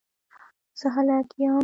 [0.79, 1.55] زه هلک یم